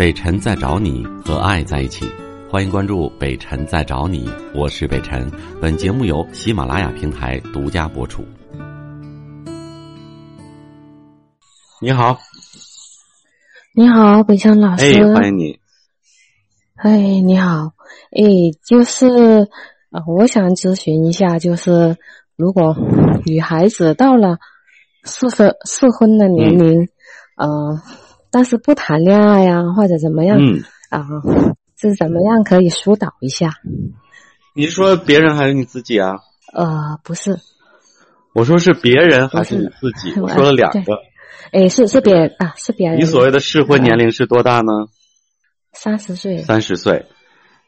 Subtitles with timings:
[0.00, 2.06] 北辰在找你和爱在一起，
[2.50, 5.30] 欢迎关注北辰在找你，我是北辰。
[5.60, 8.24] 本节目由喜马拉雅平台独家播出。
[11.82, 12.18] 你好，
[13.74, 14.86] 你好，北辰老师。
[14.86, 15.60] 哎，欢迎你。
[16.76, 17.74] 哎，你好，
[18.10, 18.22] 哎，
[18.64, 19.06] 就是
[19.90, 21.98] 呃，我想咨询一下，就是
[22.36, 22.74] 如果
[23.26, 24.38] 女孩子到了
[25.04, 26.88] 适婚适婚的年龄，
[27.36, 27.82] 呃，
[28.30, 31.06] 但是不谈恋爱呀，或者怎么样，嗯，啊，
[31.76, 33.50] 是怎么样可以疏导一下？
[34.54, 36.16] 你是说别人还是你自己啊？
[36.52, 37.38] 呃，不是，
[38.32, 40.20] 我说是别人还是你自己？
[40.20, 40.98] 我说了两个。
[41.52, 42.98] 哎，是是别人啊，是别人。
[42.98, 44.72] 你所谓的适婚年龄是多大呢？
[45.72, 47.06] 三十岁，三十岁。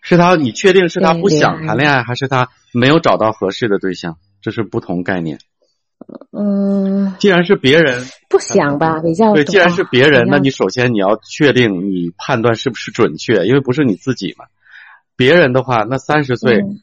[0.00, 0.34] 是他？
[0.34, 4.18] 你确定是他不想谈恋爱，还是他没有找到合适的对象？
[4.40, 5.38] 这是不同概念。
[6.32, 14.46] 嗯，既然是别人，不想吧，比较对，既然是别人，那你首先你要确定你判断是不是准确，因为不是你自己嘛。
[15.16, 16.80] 别人的话，那三十岁嗯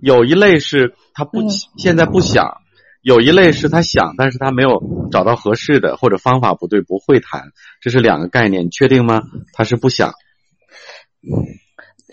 [0.00, 2.58] 有一类是他不嗯现在不想，
[3.02, 9.22] 有一类是他想，但是他没有找到合适的，或者方法不对，不会谈，这是两个概念，你确定吗？
[9.52, 10.12] 他是不想，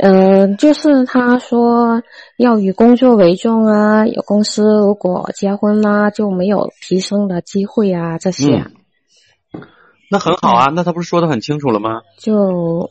[0.01, 2.01] 嗯，就是他说
[2.37, 8.71] 要以工作为重啊，有公司如果结婚啦、就没有提升的机会啊，这些、嗯
[10.11, 12.01] 那很好啊，那他不是说的很清楚了吗？
[12.17, 12.89] 就，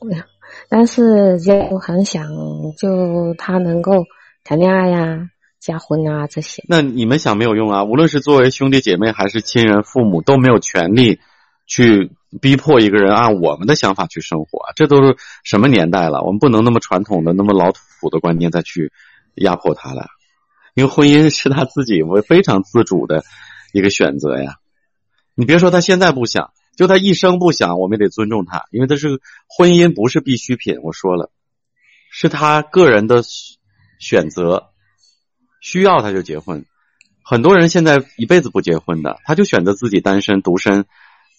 [0.69, 2.29] 但是就很想
[2.77, 4.05] 就他能够
[4.45, 5.29] 谈恋爱呀、
[5.59, 6.63] 结婚啊这些。
[6.69, 7.83] 那你们想没有用啊！
[7.83, 11.19] 无论是作为兄弟姐妹还是亲人、父母，都没有权利
[11.69, 14.59] 去逼迫一个人按我们的想法去生活。
[14.75, 16.23] 这都是什么年代了？
[16.23, 18.91] 我们不能那么传统的、那么老土的观念再去
[19.37, 20.07] 压迫他了。
[20.75, 23.23] 因为婚姻是他自己为非常自主的
[23.73, 24.57] 一个选择呀。
[25.37, 30.81] 你别说他现在不想，就他一生不想，我们也得尊重他，因为他是婚姻不是必需品。
[30.83, 31.31] 我说了，
[32.11, 33.23] 是他个人的
[34.01, 34.71] 选择。
[35.61, 36.65] 需要他就结婚，
[37.21, 40.87] 很多人现在一辈子不结婚的，他就选择自己单身独身，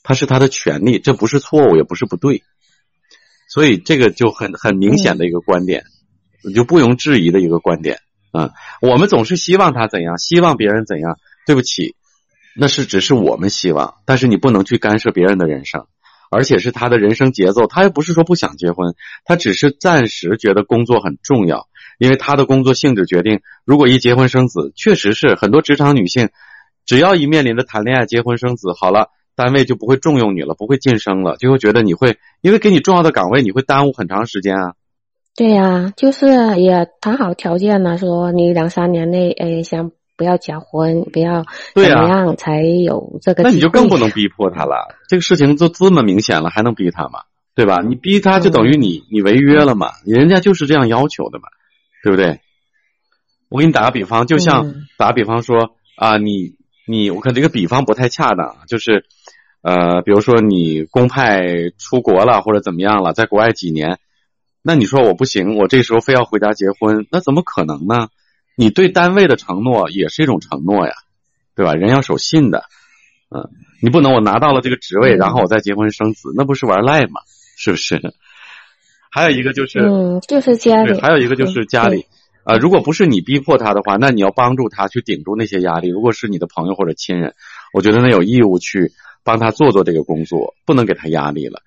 [0.04, 2.44] 他是他的权利，这不是错误，也不是不对，
[3.48, 5.84] 所以这个就很很明显的一个观点，
[6.54, 8.00] 就不容置疑的一个观点
[8.32, 8.52] 啊、
[8.82, 11.96] 我们总是希望他怎样，希望别人怎样，对不起，
[12.56, 15.88] 那是只是我们希望，但是你不能去干涉别人的人生。
[16.32, 18.94] 而且是他的人生节奏，他又不是说不想结婚，
[19.26, 21.68] 他只是暂时觉得工作很重要，
[21.98, 26.30] 因为他的工作性质决定，如果一结婚生子，确实是很多职场女性，
[26.86, 34.74] 只要一面临着谈恋爱、结婚生子，好了，单位就不会重用你了，不会晋升了，就会觉得你会，因为给你重要的岗位，你会耽误很长时间啊。
[35.38, 36.28] 对呀、就是
[36.60, 47.22] 也谈好条件了，说你两三年内，哎，想不要结婚，不要怎对呀么样才有这个那你就更不能逼迫他了，这个事情都这么明显了，还能逼他吗？
[47.56, 47.82] 对吧？
[47.88, 51.46] 你逼他就等于你你违约了嘛，人家就是这样要求的嘛，
[52.04, 52.42] 对不对？
[53.50, 56.56] 我给你打个比方，就像嗯打个比方说啊，你
[56.88, 59.06] 你我看这个比方不太恰当，就是
[59.62, 64.00] 呃，比如说你公派出国了或者怎么样了，在国外几年，
[64.62, 68.08] 那你说我不行，我这时候非要回家结婚，那怎么可能呢？
[68.56, 70.94] 你对单位的承诺也是一种承诺呀，
[71.56, 71.74] 对吧？
[71.76, 72.64] 人要守信的，
[73.30, 73.50] 嗯，
[73.82, 77.22] 你不能我拿到了这个职位，嗯然后我再结婚生子，那不是玩赖吗？
[77.58, 78.14] 是不是？
[79.12, 82.06] 还有一个就是，嗯，就是家里，还有一个就是家里，
[82.44, 85.90] 啊、如果不是你逼迫他的话，那你要帮助他去顶住那些压力。
[85.90, 87.34] 如果是你的朋友或者亲人，
[87.74, 88.92] 我觉得那有义务去
[89.30, 91.62] 帮他做做这个工作，不能给他压力了。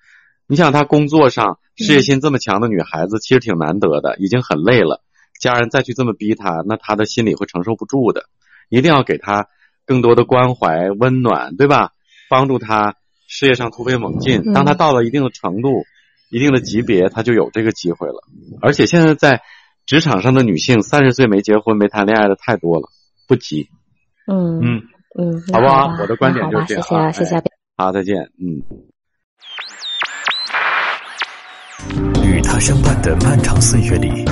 [0.47, 4.99] 你想，他工作上事业心这么强的女孩子，其实挺难得的，已经很累了，
[5.39, 8.25] 家人再去这么逼他，那他的心里会承受不住的。
[8.67, 9.47] 一定要给他
[9.85, 11.91] 更多的关怀、温暖，对吧？
[12.29, 12.95] 帮助他
[13.27, 14.41] 事业上突飞猛进。
[14.45, 15.85] 嗯当他到了一定的程度、
[16.29, 18.27] 一定的级别，他就有这个机会了。
[18.61, 19.41] 而且现在在
[19.85, 22.89] 职场上的女性，三十岁没结婚、没谈恋爱的太多了，
[23.25, 23.69] 不急。
[24.27, 24.81] 嗯嗯，
[25.17, 27.52] 嗯，好不好我的观点就是这样啊谢谢啊，谢谢。
[27.75, 28.15] 好，再见。
[28.39, 28.61] 嗯。
[32.23, 34.23] 与他相伴的漫长岁月里，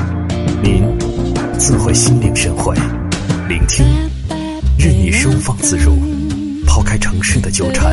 [0.62, 0.84] 您
[1.58, 2.76] 自会心领神会。
[3.50, 3.84] 聆听，
[4.78, 5.98] 任你收放自如，
[6.68, 7.92] 抛开城市的纠缠，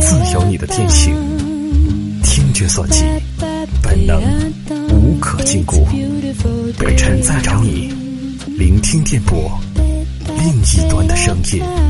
[0.00, 1.14] 自由你的天性。
[2.24, 3.04] 听觉所及，
[3.82, 4.20] 本能
[4.90, 5.86] 无可禁锢。
[6.76, 7.94] 北辰在找你，
[8.58, 9.58] 聆听电波，
[10.26, 11.89] 另一端的声音。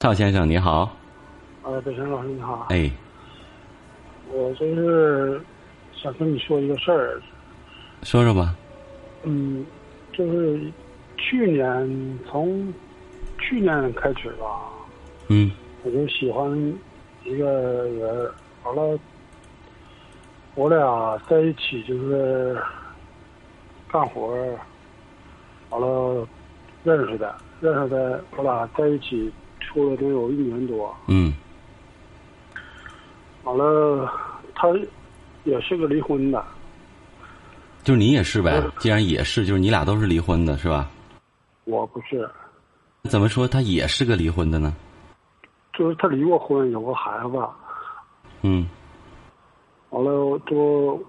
[0.00, 0.96] 赵先生你好，
[1.62, 2.90] 呃，北辰老师你好，哎，
[4.32, 5.38] 我就是
[5.92, 7.20] 想跟你说一个事儿，
[8.02, 8.56] 说说吧。
[9.24, 9.62] 嗯，
[10.10, 10.72] 就是
[11.18, 12.72] 去年从
[13.38, 14.70] 去年开始吧，
[15.28, 15.50] 嗯。
[15.82, 16.50] 我就喜欢
[17.26, 18.32] 一个人，
[18.64, 18.98] 完了，
[20.54, 22.58] 我俩在一起就是
[23.92, 24.58] 干活儿，
[25.68, 26.26] 完了
[26.84, 29.30] 认识的，认识的，我俩在一起
[29.72, 31.32] 处了得有一年多，嗯
[33.44, 34.12] 完了，
[34.54, 34.68] 他
[35.44, 36.44] 也是个离婚的，
[37.84, 38.72] 就是你也是呗嗯？
[38.78, 40.90] 既然也是，就是你俩都是离婚的，是吧？
[41.64, 42.28] 我不是，
[43.04, 44.74] 怎么说他也是个离婚的呢？
[45.72, 47.38] 就是他离过婚，有个孩子，
[48.42, 48.66] 嗯
[49.90, 50.10] 完了
[50.46, 51.00] 就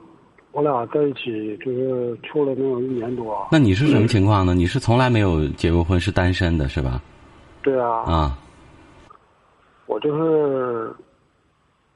[0.51, 4.53] 我俩在一起就是处了能有一年多，那你是什么情况呢？
[4.53, 7.01] 你是从来没有结过婚，是单身的，是吧？
[7.61, 8.37] 对啊，啊，
[9.91, 10.95] 我就是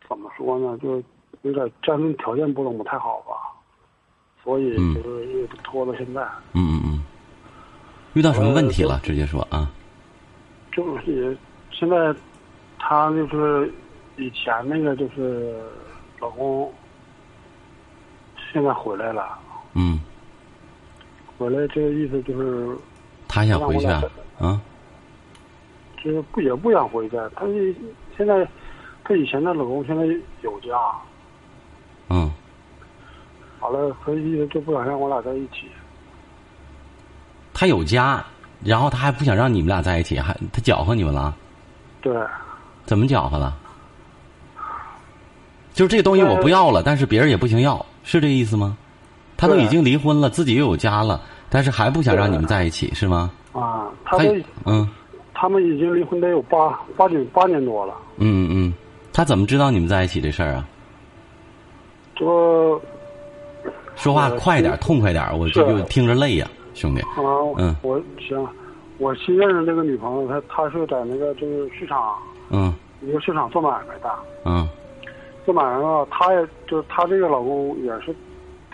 [0.05, 1.01] 怎么说呢，就
[1.43, 3.55] 有点家庭条件不怎么太好吧，
[4.43, 6.21] 所以嗯就是一直拖到现在，
[6.51, 7.03] 嗯嗯嗯，
[8.13, 8.99] 遇到什么问题了？
[9.01, 9.71] 直接说啊。
[10.73, 11.37] 就是
[11.71, 12.13] 现在
[12.77, 13.73] 他就是
[14.17, 15.63] 以前那个就是
[16.19, 16.69] 老公，
[18.51, 19.39] 现在回来了，
[19.73, 20.01] 嗯，
[21.37, 22.77] 回来这个意思就是
[23.25, 24.03] 他想回去啊？
[24.37, 24.61] 啊，
[26.05, 27.45] 就是不也不想回去，他
[28.15, 28.47] 现在
[29.03, 30.05] 他以前的老公现在
[30.41, 30.69] 有家，
[32.09, 32.31] 嗯，
[33.59, 35.67] 完了所以意思就不想让我俩在一起。
[37.53, 38.23] 他有家，
[38.63, 41.35] 然后他还不想让你们俩在一起，还他搅和你们了？
[42.01, 42.15] 对，
[42.85, 43.57] 怎么搅和了？
[45.73, 48.77] 就是这个东西我不要了，但是别人也不行要，是这意思吗？
[49.37, 51.19] 他都已经离婚了，自己又有家了，
[51.49, 53.31] 但是还不想让你们在一起，是吗？
[53.51, 54.25] 啊，他他
[54.65, 54.87] 嗯
[55.35, 58.73] 他们已经离婚得有八八九八年多了，嗯嗯，
[59.13, 60.65] 他怎么知道你们在一起这事儿啊？
[62.15, 62.81] 就
[63.95, 67.01] 说话呃快点，是痛快点，我这就听着累呀，兄弟。
[67.01, 67.19] 啊，
[67.57, 67.75] 嗯。
[67.81, 68.47] 我行，
[68.97, 72.15] 我新认识这个女朋友，她她是在那个就是市场
[72.49, 72.73] 嗯。
[73.01, 74.09] 一个市场做买卖的，
[74.45, 74.67] 嗯。
[75.45, 78.15] 做买卖的，她也就是她这个老公也是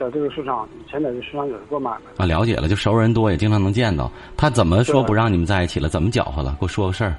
[0.02, 2.24] 在这个市场，以前在这市场也是做买卖的。
[2.24, 4.10] 啊，了解了，就熟人多，也经常能见到。
[4.36, 5.88] 他怎么说不让你们在一起了？
[5.88, 6.52] 怎么搅和了？
[6.54, 7.14] 给我说个事儿。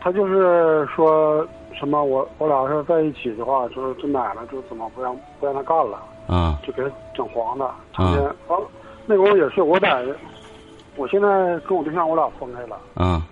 [0.00, 1.46] 他就是说
[1.78, 7.70] 什么我我俩要是在一起的话，就是这买了就怎么不让不让他干了，啊就给他整黄的。
[7.94, 8.66] 成天完了，
[9.04, 10.02] 那会儿也是我在，
[10.96, 12.78] 我现在跟我对象我俩分开了。
[12.94, 13.26] 啊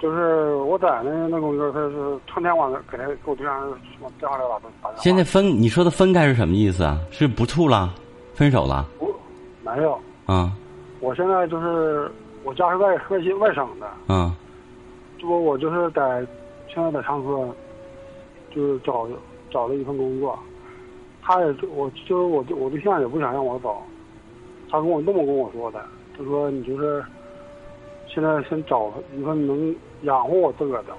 [0.00, 3.70] 就是我在那那工作，他是成天晚上给他给我对象
[4.18, 4.42] 电话里
[4.82, 4.96] 打打。
[4.96, 6.98] 现在分，你说的分开是什么意思啊？
[7.10, 7.92] 是不处了，
[8.32, 8.86] 分手了？
[8.98, 9.14] 不
[9.62, 10.52] 没有，啊。
[11.00, 12.10] 我现在就是
[12.44, 14.34] 我家是外外县外省的，啊。
[15.18, 16.26] 这不我就是在
[16.72, 17.52] 现在在长春，
[18.54, 19.06] 就是找
[19.50, 20.38] 找了一份工作，
[21.20, 23.82] 他也我就是我我对象也不想让我走，
[24.70, 25.84] 他跟我这么跟我说的，
[26.16, 27.04] 他说你就是
[28.12, 30.98] 现在先找一份能养活我自个儿的活，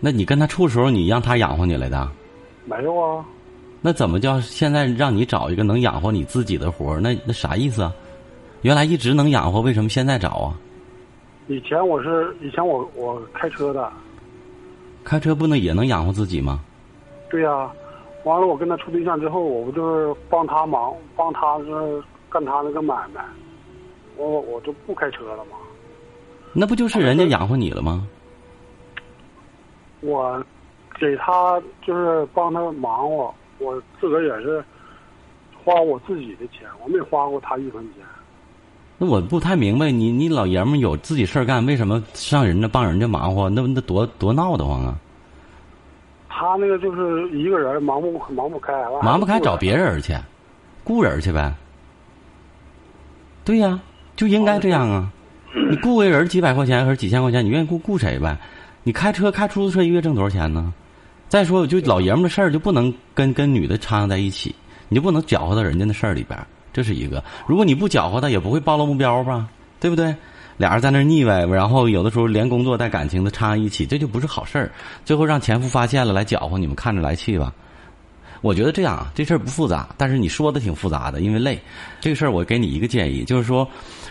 [0.00, 2.08] 那你跟他处的时候，你让他养活你来的？
[2.66, 3.24] 没有啊。
[3.80, 7.00] 那怎么叫现在让你找一个能养活你自己的活儿？
[7.00, 7.92] 那那啥意思啊？
[8.62, 10.58] 原来一直能养活，为什么现在找啊？
[11.48, 13.92] 以前我是以前我我开车的，
[15.04, 16.60] 开车不能也能养活自己吗？
[17.30, 17.70] 对呀、
[18.24, 23.22] 完了我跟他处对象之后，我不就是帮他忙，帮他是干他那个买卖，
[24.16, 25.56] 我我就不开车了嘛。
[26.54, 28.06] 那不就是人家养活你了吗？
[30.00, 30.42] 我
[31.00, 34.62] 给他就是帮他忙活，我自个儿也是
[35.64, 38.04] 花我自己的钱，我没花过他一分钱。
[38.98, 43.48] 那我不太明白，你你老爷们儿有自己事儿干，为什么上人家帮人家忙活？
[43.50, 44.94] 那那多多闹得慌啊！
[46.28, 50.14] 他那个就是一个人忙不忙不开，忙不开找别人去，
[50.84, 51.54] 雇人去呗。
[53.44, 53.80] 对呀，
[54.16, 55.10] 就应该这样啊！
[55.70, 58.36] 你雇个人几百块钱还是几千块钱，你愿意雇雇谁呗？
[58.82, 60.74] 你开车开出租车一月挣多少钱呢？
[61.28, 64.54] 再说，就老爷们的事儿就不能跟跟女的掺和在一起，
[64.88, 66.38] 你就不能搅和到人家的事儿里边，
[66.72, 67.22] 这是一个。
[67.46, 69.48] 如果你不搅和他，也不会暴露目标吧？
[69.78, 70.14] 对不对？
[70.56, 74.70] 俩人在那腻歪，然后有的时候连工作带感情的掺和一起，这就不是好事儿。
[75.04, 77.52] 最后让前夫发现了来搅和你们，看着来气吧。
[78.44, 81.58] 我觉得这样啊，这事儿不复杂，但是你说的挺复杂的，因为累。
[81.98, 83.66] 这个事儿我给你一个建议，就是说，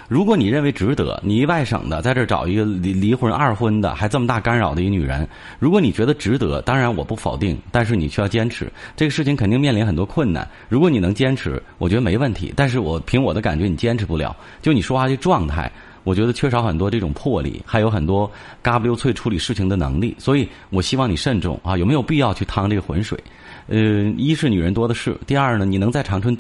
[0.08, 5.28] 如果你认为值得，你一外省的在这儿找一个离离婚二婚的，还这么大干扰的一女人，
[5.60, 8.74] 如果你觉得值得，当然我不否定，但是你需要坚持。
[8.96, 12.52] 这个事情肯定面临很多困难，如果你能坚持，我觉得没问题。
[12.56, 15.72] 但是我凭我的感觉，你坚持不了，就你说话这状态。
[16.04, 18.30] 我觉得缺少很多这种魄力，还有很多
[18.64, 21.78] 嘎不溜脆处理事情的能力，所以我希望你慎重啊！
[21.78, 23.18] 有没有必要去趟这个浑水？
[23.68, 23.78] 呃，
[24.18, 26.36] 一是女人多的是，第二呢，你能在长春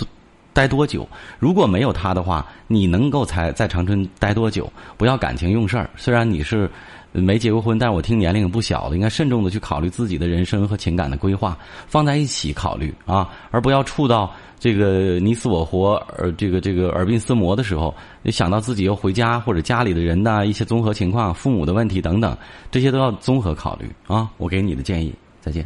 [0.53, 1.07] 待多久？
[1.39, 4.71] 如果没有他的话，你能够才在长春待多久？
[4.97, 5.89] 不要感情用事儿。
[5.95, 6.69] 虽然你是
[7.11, 17.93] 没结过婚，但是我听年龄也不小了，应该慎重的去考虑自己的人生和情感的规划，放在一起考虑啊，而不要触到这个你死我活，而这个这个耳鬓厮磨的时候，
[18.25, 22.37] 想到自己要回家或者家里的人呐一些综合情况、父母的问题等等，
[22.69, 24.29] 这些都要综合考虑啊。
[24.37, 25.11] 我给你的建议，
[25.41, 25.65] 再见。